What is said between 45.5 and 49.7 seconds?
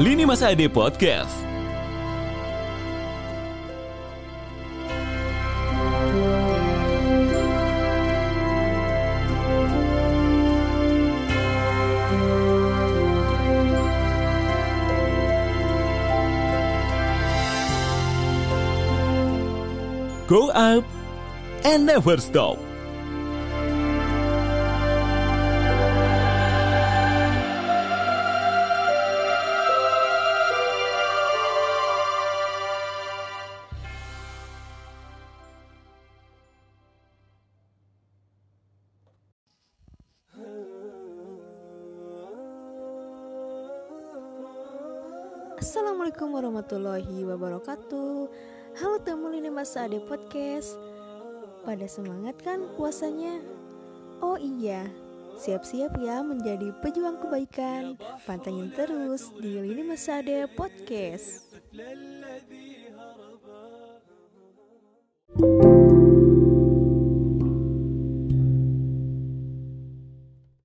Assalamualaikum warahmatullahi wabarakatuh. Halo temu Lini